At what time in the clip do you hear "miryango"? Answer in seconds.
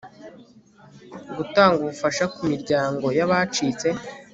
2.51-3.05